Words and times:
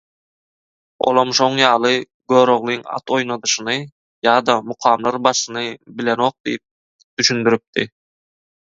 Olam 1.09 1.33
şoň 1.39 1.59
ýaly 1.63 1.91
«Göroglyň 2.33 2.81
at 2.95 3.15
oýnadyşyny» 3.19 3.85
ýada 4.29 4.57
«Mukamlar 4.73 5.23
başyny» 5.31 5.71
bilenok» 6.01 6.39
diýip 6.43 6.67
düşündiripdi. 7.23 7.91